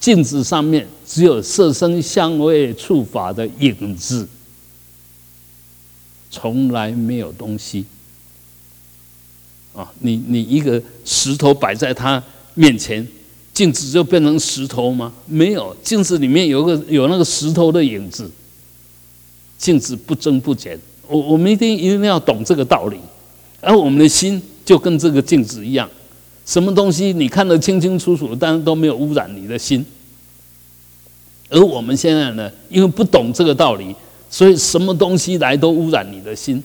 [0.00, 4.26] 镜子上面只有色声香味触法的影子，
[6.30, 7.84] 从来没有东西。
[9.74, 12.22] 啊，你你一个石头摆在他
[12.54, 13.06] 面前，
[13.54, 15.12] 镜子就变成石头吗？
[15.26, 18.28] 没有，镜子里面有个有那个石头的影子，
[19.56, 20.78] 镜子不增不减。
[21.06, 22.98] 我我们一定一定要懂这个道理，
[23.60, 25.88] 而我们的心就跟这个镜子一样，
[26.44, 29.86] 什么东西你看得清清楚楚，但是都没有污染你的心。
[31.48, 33.94] 而我们现在呢，因为不懂这个道理，
[34.30, 36.62] 所以什么东西来都污染你的心。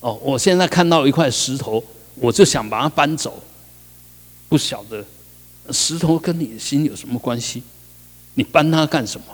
[0.00, 1.82] 哦，我现在看到一块石头，
[2.16, 3.42] 我就想把它搬走，
[4.48, 5.04] 不晓得
[5.70, 7.62] 石头跟你的心有什么关系？
[8.34, 9.26] 你搬它干什么？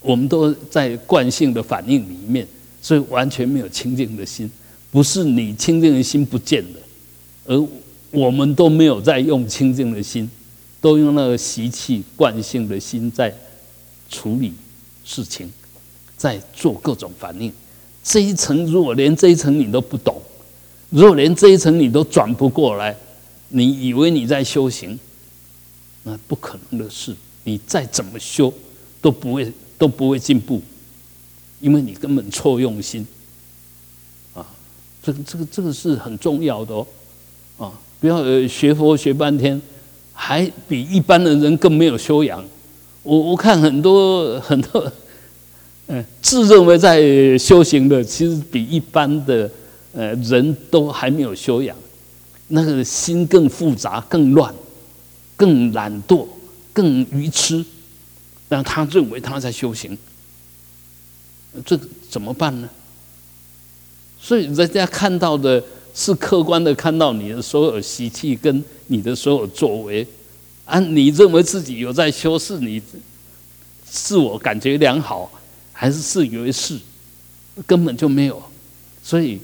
[0.00, 2.46] 我们都在惯性的反应里面，
[2.80, 4.50] 所以完全没有清净的心。
[4.90, 6.78] 不是你清净的心不见了，
[7.46, 7.68] 而
[8.10, 10.30] 我们都没有在用清净的心。
[10.80, 13.34] 都用那个习气惯性的心在
[14.10, 14.52] 处理
[15.04, 15.52] 事情，
[16.16, 17.52] 在做各种反应。
[18.02, 20.20] 这一层如果连这一层你都不懂，
[20.90, 22.96] 如果连这一层你都转不过来，
[23.48, 24.98] 你以为你在修行，
[26.02, 27.14] 那不可能的事。
[27.44, 28.52] 你再怎么修
[29.00, 30.62] 都不会都不会进步，
[31.60, 33.06] 因为你根本错用心。
[34.34, 34.46] 啊，
[35.02, 36.86] 这个这个这个是很重要的哦。
[37.58, 39.60] 啊，不要学佛学半天。
[40.16, 42.42] 还比一般的人更没有修养。
[43.04, 44.92] 我我看很多很多，
[45.86, 49.48] 嗯，自认为在修行的，其实比一般的
[49.92, 51.76] 呃人都还没有修养，
[52.48, 54.52] 那个心更复杂、更乱、
[55.36, 56.26] 更懒惰、
[56.72, 57.64] 更愚痴，
[58.48, 59.96] 让他认为他在修行，
[61.64, 61.78] 这
[62.10, 62.68] 怎么办呢？
[64.20, 65.62] 所以人家看到的。
[65.96, 70.04] 是客观的看到你的所有习气跟你的所有作为，
[70.64, 72.80] 啊，你认为自己有在修饰你
[73.84, 75.30] 自我感觉良好，
[75.72, 76.78] 还是自以为是？
[77.66, 78.42] 根本就没有。
[79.02, 79.38] 所以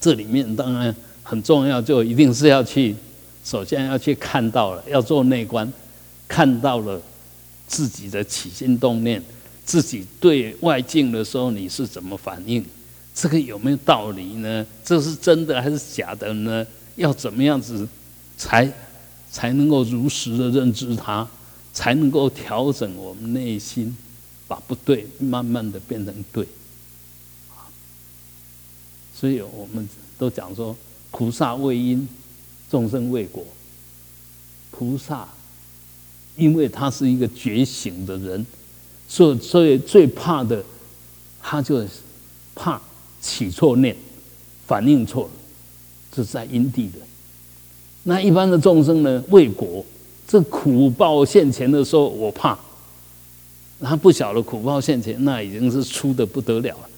[0.00, 2.94] 这里面当然很重要，就一定是要去
[3.44, 5.72] 首先要去看到了，要做内观，
[6.26, 7.00] 看到了
[7.66, 9.22] 自己的起心动念，
[9.64, 12.64] 自己对外境的时候你是怎么反应。
[13.14, 14.66] 这个有没有道理呢？
[14.84, 16.66] 这是真的还是假的呢？
[16.96, 17.88] 要怎么样子
[18.36, 18.70] 才
[19.30, 21.28] 才能够如实的认知它，
[21.72, 23.96] 才能够调整我们内心，
[24.48, 26.46] 把不对慢慢的变成对。
[29.14, 29.88] 所以我们
[30.18, 30.76] 都讲说，
[31.10, 32.08] 菩萨为因，
[32.70, 33.44] 众生为果。
[34.70, 35.28] 菩萨
[36.36, 38.46] 因为他是一个觉醒的人，
[39.08, 40.64] 所以所以最怕的，
[41.42, 41.86] 他就
[42.54, 42.80] 怕。
[43.22, 43.94] 起错念，
[44.66, 45.30] 反应错了，
[46.10, 46.96] 这是在因地的。
[48.04, 49.22] 那一般的众生呢？
[49.28, 49.84] 为果，
[50.26, 52.58] 这苦报现前的时候，我怕。
[53.82, 56.88] 他不晓得苦报现前，那已经是出的不得了了。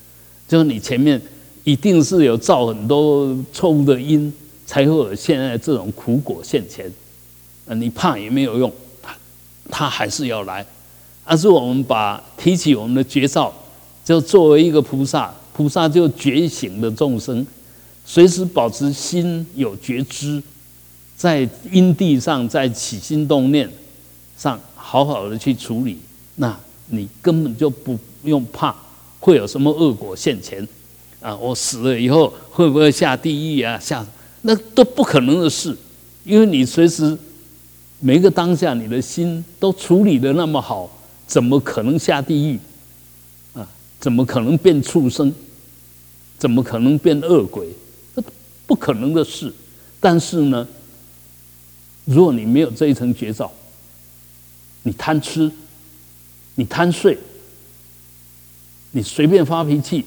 [0.48, 1.20] 就是你前面
[1.64, 4.32] 一定是有造很多错误的因，
[4.66, 6.90] 才会有现在这种苦果现前。
[7.68, 9.16] 啊，你怕也没有用，他
[9.70, 10.66] 他还是要来。
[11.24, 13.52] 而是我们把提起我们的绝招，
[14.04, 15.32] 就作为一个菩萨。
[15.52, 17.46] 菩萨就觉醒的众生，
[18.04, 20.42] 随时保持心有觉知，
[21.22, 23.70] 在因地上，在起心动念
[24.36, 25.96] 上，好好的去处理，
[26.34, 28.74] 那你根本就不用怕
[29.20, 30.66] 会有什么恶果现前
[31.20, 31.36] 啊！
[31.36, 33.78] 我死了以后会不会下地狱啊？
[33.78, 34.04] 下
[34.40, 35.76] 那都不可能的事，
[36.24, 37.16] 因为你随时
[38.00, 40.90] 每一个当下，你的心都处理的那么好，
[41.28, 42.58] 怎么可能下地狱？
[43.54, 43.64] 啊
[44.00, 45.32] 怎么可能变畜生？
[46.36, 47.68] 怎么可能变恶鬼？
[48.16, 48.24] 这
[48.66, 49.52] 不可能的事。
[50.00, 50.66] 但是呢，
[52.04, 53.50] 如果你没有这一层绝招，
[54.82, 55.50] 你贪吃，
[56.56, 57.18] 你贪睡，
[58.90, 60.04] 你随便发脾气，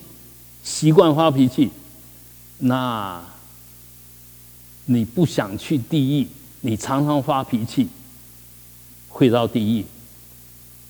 [0.63, 1.69] 习惯发脾气，
[2.59, 3.23] 那
[4.85, 6.27] 你不想去地狱，
[6.61, 7.87] 你常常发脾气，
[9.09, 9.85] 会到地狱。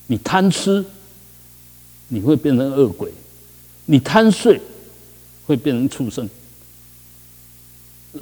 [0.07, 0.85] 你贪吃。
[2.09, 3.11] 你会变成恶鬼，
[3.87, 4.61] 你贪睡
[5.47, 6.29] 会变成畜生，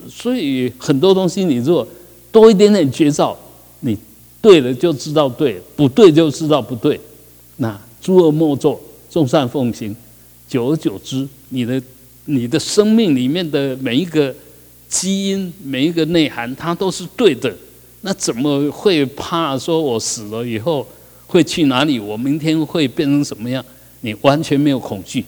[0.10, 1.86] 所以很多东西你如果
[2.34, 3.38] 多一点点觉照，
[3.80, 3.98] 你
[4.41, 7.00] 对了就知道对，不对就知道不对。
[7.58, 9.96] 那诸恶莫作，众善奉行，
[10.50, 11.82] 久而久之，你的
[12.26, 14.36] 你的生命里面的每一个
[14.89, 17.56] 基因、每一个内涵，它都是对的。
[18.02, 20.86] 那怎么会怕说我死了以后？
[21.26, 22.00] 会去哪里？
[22.00, 23.63] 我明天会变成什么样？
[24.02, 25.24] 你完全没有恐惧，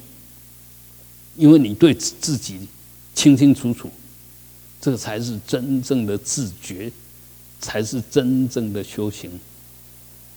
[1.35, 2.59] 因为你对自己
[3.15, 3.89] 清清楚楚，
[4.85, 6.91] 这才是真正的自觉，
[7.59, 9.31] 才是真正的修行，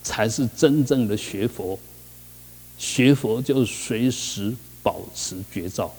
[0.02, 1.78] 才是真正的学佛。
[2.78, 5.92] 学佛就随时保持觉照，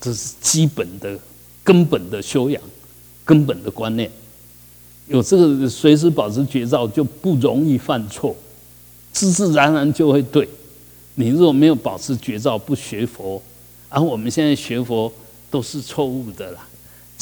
[0.00, 1.18] 这是基本的、
[1.62, 2.62] 根本的修养、
[3.26, 4.10] 根本的观念。
[5.06, 8.34] 有这个随时保持觉照，就不容易犯错，
[9.12, 10.48] 自自然然就会对。
[11.16, 13.42] 你如果没有保持觉照，不学佛，
[13.90, 15.12] 而我们现在学佛
[15.50, 16.66] 都是错误的啦。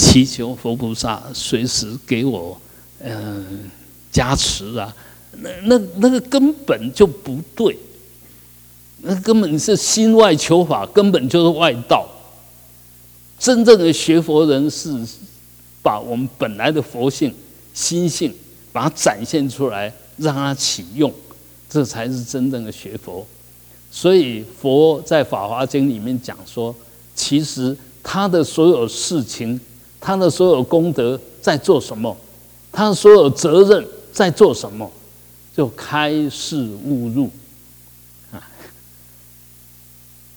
[0.01, 2.59] 祈求佛菩萨随时给我
[3.01, 3.71] 嗯
[4.11, 4.97] 加持啊，
[5.43, 7.77] 那那那个根本就不对，
[9.03, 12.09] 那根本是心外求法，根本就是外道。
[13.39, 15.07] 真正的学佛人是
[15.83, 17.33] 把我们本来的佛性。
[17.75, 18.35] 心性，
[18.73, 21.13] 把它展现出来，让它启用，
[21.69, 23.25] 这才是真正的学佛。
[23.91, 26.75] 所以佛在《法华经》里面讲说，
[27.15, 29.59] 其实他的所有事情，
[30.01, 32.17] 他的所有功德在做什么？
[32.73, 34.91] 他所有责任在做什么？
[35.55, 37.29] 就开示悟入
[38.33, 38.41] 啊，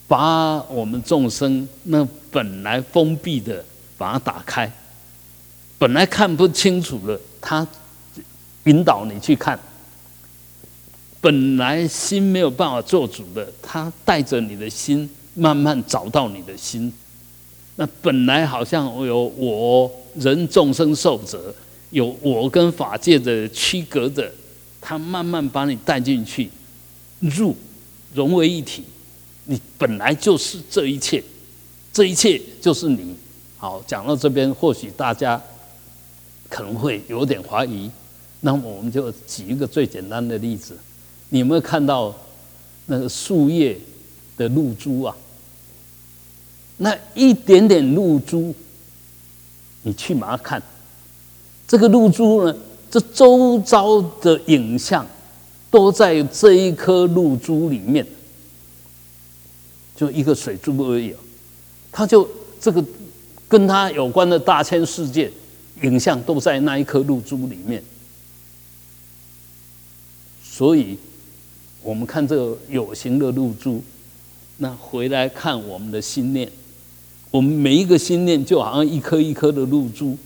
[0.06, 3.64] 把我们众生那本来封闭的，
[3.96, 4.70] 把它打开。
[5.78, 7.66] 本来看不清楚了，他
[8.64, 9.56] 引导你去看；
[11.20, 16.92] 本来心没有办法做主的，他带着你的心慢慢找到你的心。
[17.76, 21.54] 那本来好像有我人众生受者，
[21.90, 24.30] 有我跟法界的区隔的，
[24.80, 26.50] 他慢慢把你带进去，
[27.20, 27.54] 入
[28.14, 28.84] 融为一体。
[29.46, 31.22] 你本来就是这一切，
[31.92, 33.14] 这一切就是你。
[33.56, 35.40] 好，讲到这边，或许大家。
[36.46, 37.90] 可能会有点怀疑，
[38.42, 40.76] 那么我们就举一个最简单的例子：
[41.30, 42.14] 你有没有看到
[42.86, 43.76] 那个树叶
[44.36, 45.16] 的露珠啊？
[46.76, 48.54] 那一点点露珠，
[49.82, 50.62] 你去把它看，
[51.66, 52.56] 这个露珠呢，
[52.90, 55.06] 这周遭的影像
[55.70, 58.06] 都在这一颗露珠里面，
[59.96, 61.14] 就一个水珠而已，
[61.92, 62.28] 它就
[62.60, 62.84] 这个
[63.48, 65.30] 跟它有关的大千世界。
[65.82, 67.82] 影像都在那一颗露珠里面，
[70.42, 70.96] 所以
[71.82, 73.82] 我们看这个有形的露珠，
[74.58, 76.48] 那回来看我们的心念，
[77.34, 80.16] 我们每一个心念就好像一颗一颗的露珠，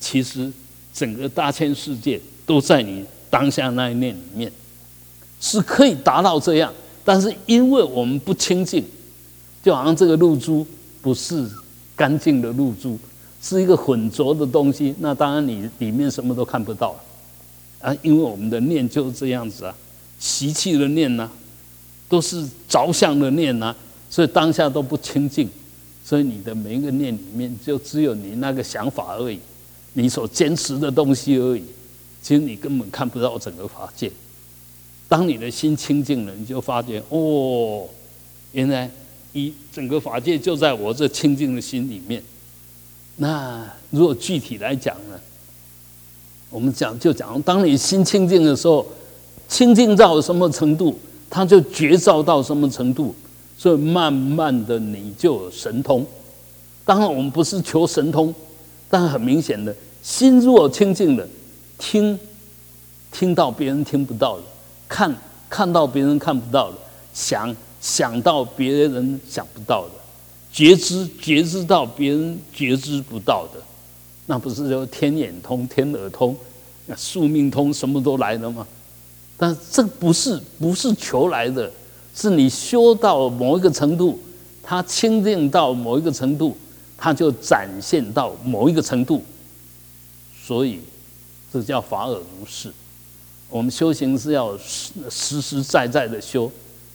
[0.00, 0.50] 其实
[0.94, 4.50] 整个大千世界都在你当下那一念里面，
[5.42, 6.72] 是可以达到这样，
[7.04, 8.82] 但是因为我们不清净，
[9.62, 10.66] 就好像这个露珠
[11.02, 11.46] 不是
[11.94, 12.98] 干净的露珠。
[13.42, 16.96] 是一个浑浊的东西，那当然你里面什么都看不到
[17.82, 19.74] 啊，因为我们的念就是这样子啊，
[20.18, 21.30] 习气的念呢，
[22.08, 23.74] 都是着相的念呐，
[24.08, 25.46] 所以当下都不清净，
[26.04, 29.38] 所以你的每一个念里面就只有你那个想法而已，
[29.94, 31.64] 你所坚持的东西而已，
[32.22, 34.10] 其实你根本看不到整个法界。
[35.08, 37.86] 当你的心清净了，你就发觉哦，
[38.52, 38.90] 原来
[39.32, 42.22] 一整个法界就在我这清净的心里面。
[43.16, 45.20] 那如果具体来讲呢？
[46.48, 48.86] 我们讲就讲，当你心清净的时候，
[49.48, 50.98] 清净到什么程度，
[51.30, 53.14] 它就觉照到什么程度，
[53.62, 56.04] 所以慢慢的你就有神通。
[56.84, 58.34] 当然，我们不是求神通，
[58.90, 59.72] 但很明显的，
[60.02, 61.24] 心若清净了，
[61.78, 62.18] 听
[63.12, 64.42] 听到别人听不到的，
[64.88, 65.14] 看
[65.48, 66.76] 看到别人看不到的，
[67.14, 69.90] 想想到别人想不到的。
[70.52, 73.60] 觉知觉知到别人觉知不到的，
[74.26, 76.36] 那不是叫天眼通、天耳通、
[76.96, 78.66] 宿命通，什么都来了吗？
[79.36, 81.70] 但这不是不是求来的，
[82.14, 84.20] 是你修到某一个程度，
[84.62, 86.56] 它清净到某一个程度，
[86.96, 89.24] 它就展现到某一个程度。
[90.44, 90.80] 所以
[91.52, 92.72] 这叫法尔如是。
[93.48, 96.50] 我们修行是要实实实在在的修，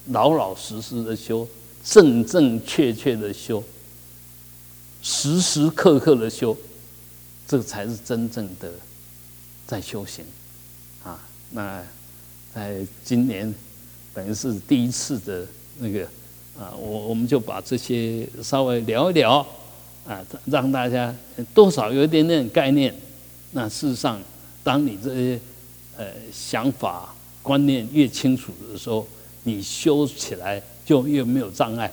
[0.08, 1.48] 老老实实的修。
[1.90, 3.64] 正正确确的修，
[5.02, 6.58] 时时刻刻的修，
[7.48, 8.70] 这才是真正的
[9.66, 10.26] 在修行
[11.02, 11.18] 啊！
[11.52, 11.82] 那
[12.54, 13.56] 在今年
[14.18, 15.46] 等于是第一次的
[15.78, 16.02] 那个
[16.60, 19.46] 啊，我我们就把这些稍微聊一聊
[20.08, 21.14] 啊，让大家
[21.54, 22.92] 多少有一点点概念。
[23.52, 24.20] 那事实上，
[24.64, 25.40] 当你这些
[25.96, 27.14] 呃想法
[27.44, 29.08] 观念越清楚的时候，
[29.44, 30.60] 你修起来。
[30.88, 31.92] 就越没有障碍，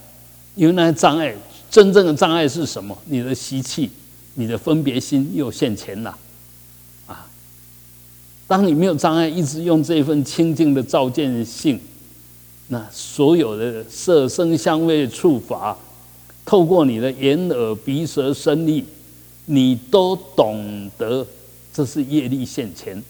[0.55, 1.35] 因为那些障碍，
[1.68, 2.97] 真正的障碍是什么？
[3.07, 3.91] 你的习气，
[4.35, 6.16] 你的分别心又现前了，
[7.09, 7.27] 啊！
[8.47, 11.81] 当你没有障碍，一直用这份清净的照见性，
[12.69, 15.77] 那所有的色声香味触法，
[16.45, 18.85] 透过你的眼耳鼻舌身意，
[19.47, 21.27] 你都懂得
[21.73, 23.03] 这是业力现前，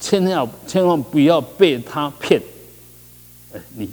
[0.00, 2.40] 千万千万不要被他骗，
[3.52, 3.88] 哎，你。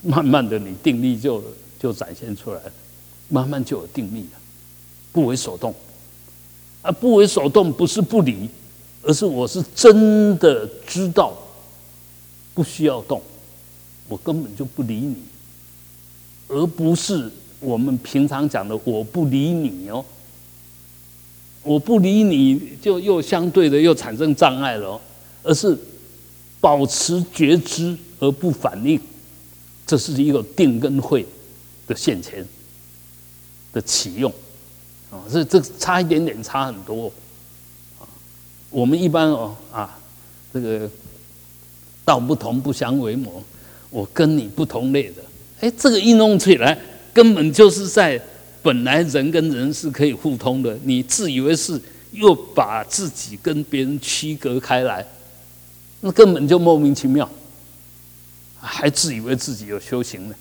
[0.00, 1.42] 慢慢的，你定力就
[1.76, 2.72] 就展现出来了
[3.28, 4.38] 慢慢就有定力了，
[5.10, 5.74] 不为所动。
[6.82, 8.48] 啊，不为所动不是不理，
[9.02, 11.36] 而是我是真的知道
[12.54, 13.20] 不需要动，
[14.08, 15.16] 我根本就不理你，
[16.48, 17.30] 而不是
[17.60, 20.04] 我们平常讲的我不理你哦。
[21.62, 24.98] 我不理你，就又相对的又产生障碍了，
[25.42, 25.76] 而是
[26.60, 28.98] 保持觉知而不反应，
[29.86, 31.26] 这是一个定跟慧
[31.86, 32.46] 的现前
[33.72, 34.32] 的启用
[35.10, 37.12] 啊，这这差一点点，差很多。
[38.70, 39.98] 我们一般哦啊，
[40.52, 40.88] 这个
[42.04, 43.42] 道不同不相为谋，
[43.90, 45.22] 我跟你不同类的，
[45.60, 46.78] 哎，这个一弄起来，
[47.12, 48.20] 根本就是在。
[48.60, 51.80] 本来人跟人是可以互通的，你自以为是，
[52.10, 55.06] 又把自己跟别人区隔开来，
[56.00, 57.26] 那根本就莫名其妙，
[58.60, 60.34] 还自以为自己有修行呢。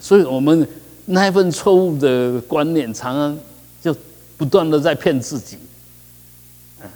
[0.00, 0.66] 所以我们
[1.06, 3.38] 那一份错误的观念，常常
[3.82, 3.94] 就
[4.36, 5.58] 不断的在骗自己，
[6.80, 6.88] 嗯，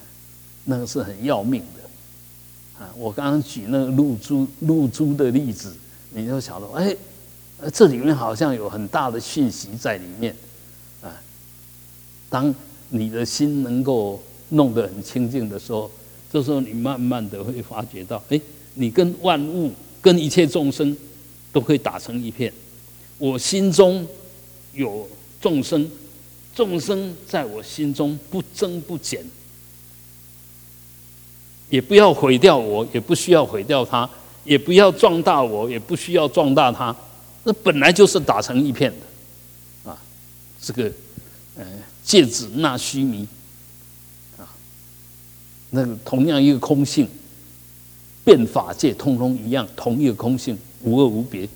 [0.64, 1.81] 那个是很要命的。
[2.96, 5.74] 我刚刚举那个露珠露珠的例子，
[6.10, 6.96] 你就晓得，哎。
[7.72, 10.34] 这里面好像有很大的讯息在里面，
[11.00, 11.14] 啊，
[12.28, 12.52] 当
[12.88, 15.88] 你的心能够弄得很清净的时候，
[16.32, 18.40] 这时候你慢慢的会发觉到，哎，
[18.74, 19.70] 你跟万物、
[20.00, 20.96] 跟一切众生
[21.52, 22.52] 都可以打成一片。
[23.16, 24.04] 我心中
[24.72, 25.08] 有
[25.40, 25.88] 众生，
[26.52, 29.24] 众生在我心中不增不减，
[31.72, 34.08] 也不要毁掉我，也不需要毁掉他，
[34.44, 36.94] 也不要壮大我，也不需要壮大他。
[37.44, 39.96] 那本来就是打成一片的，啊，
[40.60, 40.92] 这个，
[41.56, 41.64] 呃，
[42.04, 43.26] 芥子纳须弥，
[44.36, 44.44] 啊，
[45.70, 47.08] 那个同样一个空性，
[48.22, 51.48] 变法界通通一样，同一个空性，无二无别。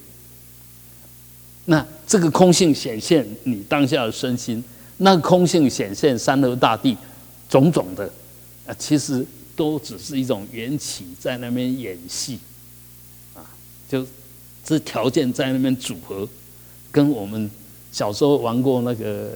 [1.67, 4.65] 那这个空性显现你当下的身心，
[4.97, 6.97] 那个空性显现山河大地，
[7.51, 8.11] 种种的，
[8.67, 9.23] 啊，其实
[9.57, 12.39] 都只是一种缘起在那边演戏，
[13.35, 13.43] 啊，
[13.89, 14.07] 就。
[14.69, 16.29] 这条件在那边组合，
[16.91, 17.49] 跟我们
[17.93, 19.31] 小时候玩过那个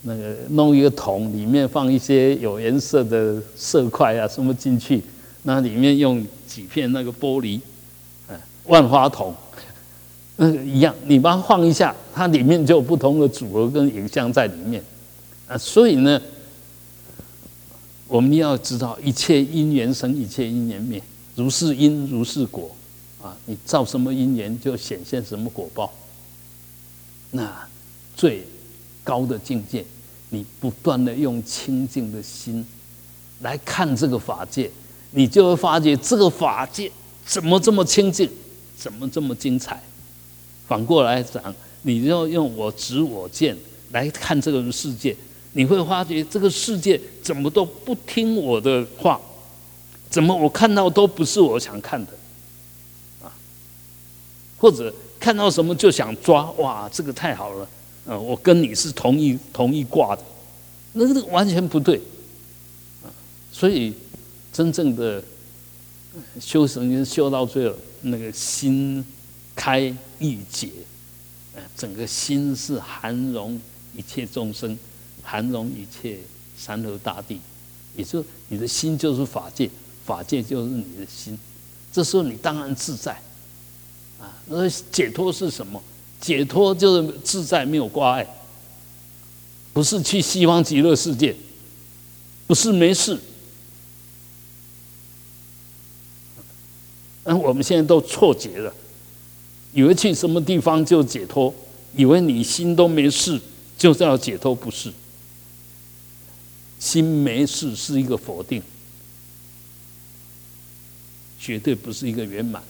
[0.00, 5.02] 那个弄一个桶，里面放一些有颜色的色块啊什么进去，
[5.42, 7.60] 那里面用几片那个玻璃，
[8.30, 9.34] 嗯，万花筒，
[10.36, 14.82] 那个一样，你把它晃一下，它里面就有不同的组合跟影像在里面，
[15.46, 16.18] 啊，所以呢，
[18.12, 21.02] 我们要知道一切因缘生，一切因缘灭，
[21.34, 22.70] 如是因如是果。
[23.22, 25.90] 啊，你造什么因缘，就显现什么果报。
[27.30, 27.66] 那
[28.14, 28.46] 最
[29.02, 29.82] 高的境界，
[30.28, 32.66] 你不断的用清净的心
[33.40, 34.70] 来看这个法界，
[35.12, 36.92] 你就会发觉这个法界
[37.24, 38.28] 怎么这么清净，
[38.76, 39.82] 怎么这么精彩。
[40.68, 41.42] 反过来讲，
[41.80, 43.56] 你要用我执我见
[43.92, 45.16] 来看这个世界，
[45.52, 49.20] 你会发觉这个世界怎么都不听我的话，
[50.08, 52.12] 怎么我看到都不是我想看的。
[53.22, 53.32] 啊
[54.58, 57.68] 或者看到什么就想抓，哇，这个太好了，
[58.06, 60.22] 呃，我跟你是同一同一卦的，
[60.92, 62.00] 那个完全不对，
[63.02, 63.10] 啊，
[63.50, 63.92] 所以
[64.52, 65.20] 真正的
[66.40, 69.04] 修神修到最后，那个心
[69.56, 69.80] 开
[70.20, 70.70] 意解，
[71.56, 73.60] 呃，整个心是含容
[73.96, 74.78] 一切众生，
[75.22, 76.18] 含容一切
[76.58, 77.40] 山河大地，
[77.96, 79.70] 也就你的心就是法界，
[80.04, 81.38] 法界就是你的心，
[81.92, 83.12] 这时候你当然自在。
[84.20, 85.82] 啊，那解脱是什么？
[86.20, 88.26] 解脱就是自在，没有挂碍，
[89.72, 91.34] 不是去西方极乐世界，
[92.46, 93.18] 不是没事。
[97.24, 98.72] 那，我们现在都错觉了，
[99.72, 101.52] 以为去什么地方就解脱，
[101.96, 103.40] 以为你心都没事
[103.76, 104.92] 就是要解脱，不是？
[106.82, 108.60] 心没事是一个否定，
[111.38, 112.60] 绝对不是一个圆满。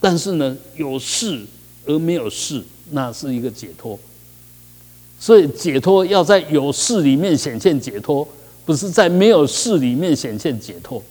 [0.00, 1.44] 但是呢，有事
[1.84, 3.98] 而没有事，那是一个解脱。
[5.18, 8.26] 所以解脱要在有事里面显现解脱，
[8.64, 11.02] 不是在没有事里面显现解脱。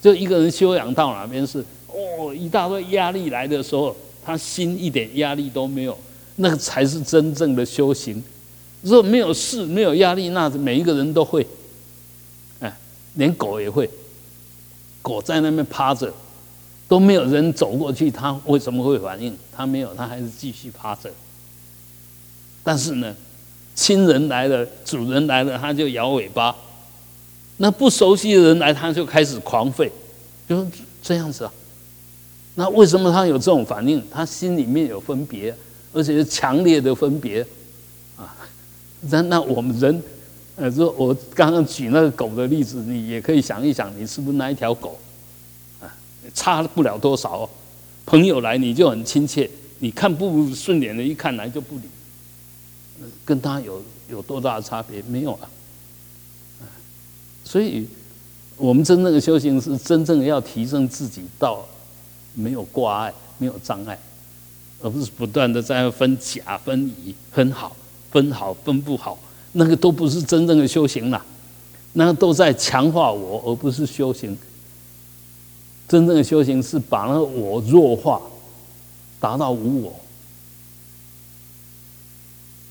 [0.00, 3.94] 就一个人修养到哪边是哦，一大堆压力来的时候，
[4.24, 5.98] 他心一点压力都没有，
[6.36, 8.24] 那个才是真正的修行。
[8.82, 11.46] 如果没有事、没有压力，那每一个人都会，
[12.60, 12.76] 哎，
[13.14, 13.88] 连狗也会，
[15.00, 16.12] 狗在那边趴着。
[16.88, 19.34] 都没有人走过去，它为什么会反应？
[19.50, 21.10] 它没有，它还是继续趴着。
[22.62, 23.16] 但是呢，
[23.74, 26.54] 亲人来了，主人来了，它就摇尾巴；
[27.56, 29.88] 那不熟悉的人来，它就开始狂吠，
[30.46, 30.66] 就
[31.02, 31.52] 这样子啊。
[32.56, 34.04] 那为什么它有这种反应？
[34.10, 35.56] 它心里面有分别，
[35.94, 37.46] 而且强烈的分别。
[39.10, 40.02] 那那我们人，
[40.56, 44.98] 呃，说我刚刚举那个狗的例子，你也可以想一想，你是不是那一条狗
[45.80, 45.92] 啊？
[46.34, 47.50] 差不了多少哦。
[48.06, 49.48] 朋友来你就很亲切，
[49.80, 51.82] 你看不顺眼的，一看来就不理，
[53.24, 55.02] 跟他有有多大的差别？
[55.02, 55.50] 没有啊。
[57.44, 57.88] 所以，
[58.56, 61.66] 我们真正的修行是真正要提升自己到
[62.34, 63.98] 没有挂碍、没有障碍，
[64.80, 67.76] 而不是不断的在分假、分乙、分好、
[68.12, 69.18] 分好、分不好，
[69.52, 71.24] 那个都不是真正的修行了，
[71.94, 74.36] 那个都在强化我，而不是修行。
[75.88, 78.22] 真正的修行是把那个我弱化，
[79.18, 80.00] 达到无我，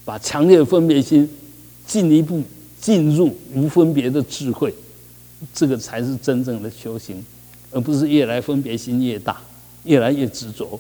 [0.06, 1.30] 把强烈的分别心
[1.86, 2.42] 进一步
[2.80, 4.74] 进入无分别的智慧，
[5.54, 7.24] 这个才是真正的修行，
[7.70, 9.40] 而不是越来分别心越大，
[9.84, 10.80] 越来越执着，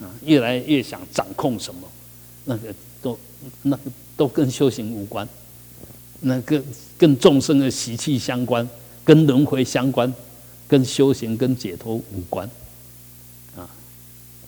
[0.00, 1.82] 啊，越来越想掌控什么，
[2.46, 3.18] 那个都
[3.62, 3.78] 那
[4.16, 5.28] 都跟修行无关，
[6.20, 6.62] 那个
[6.96, 8.68] 跟众生的习气相关，
[9.04, 10.12] 跟轮回相关。
[10.68, 12.46] 跟修行、跟解脱无关，
[13.56, 13.64] 啊，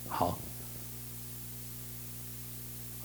[0.07, 0.39] 好，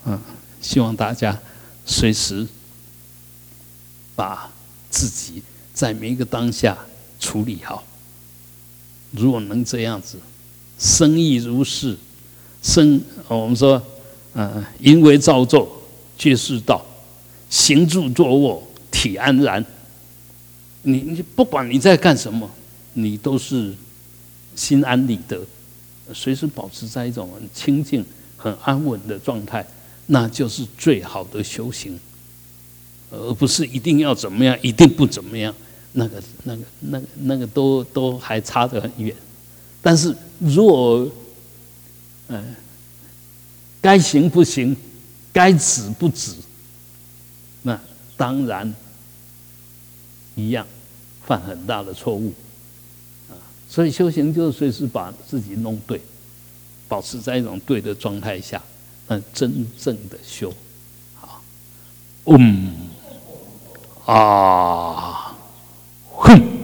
[0.04, 0.20] 嗯，
[0.62, 1.42] 希望大家
[1.86, 2.46] 随时
[4.18, 4.52] 把
[4.90, 5.42] 自己
[5.74, 6.78] 在每一个当下
[7.18, 7.86] 处理好。
[9.12, 10.18] 如果能这样子，
[10.78, 11.98] 生意如是，
[12.62, 13.82] 生我们说，
[14.36, 15.82] 嗯，因为造作
[16.18, 16.86] 皆是道，
[17.50, 19.66] 行住坐卧体安然。
[20.84, 22.50] 你你不管你在干什么。
[22.98, 23.74] 你都是
[24.56, 25.38] 心安理得，
[26.14, 28.06] 随时保持在一种很清静、
[28.38, 29.68] 很安稳的状态，
[30.06, 32.00] 那就是最好的修行，
[33.12, 35.54] 而不是一定要怎么样，一定不怎么样。
[35.92, 39.14] 那个、那个、那个、那个都都还差得很远。
[39.82, 41.06] 但是如果，
[42.30, 42.56] 嗯，
[43.86, 44.76] 该行不行，
[45.32, 46.34] 该止不止，
[47.62, 47.80] 那
[48.18, 48.74] 当然
[50.34, 50.66] 一样
[51.24, 52.34] 犯很大的错误
[53.30, 53.38] 啊。
[53.70, 56.02] 所以修行就是随时把自己弄对，
[56.88, 58.60] 保持在一种对的状态下，
[59.08, 60.52] 那真正的修，
[61.14, 61.44] 好，
[62.26, 62.74] 嗯，
[64.08, 65.38] 啊。
[66.10, 66.56] 哼